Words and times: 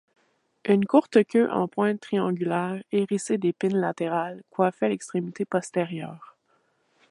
Une 0.65 0.87
courte 0.87 1.23
queue 1.27 1.51
en 1.51 1.67
pointe 1.67 1.99
triangulaire, 2.01 2.81
hérissée 2.91 3.37
d’épines 3.37 3.77
latérales, 3.77 4.41
coiffait 4.49 4.89
l’extrémité 4.89 5.45
postérieure. 5.45 6.35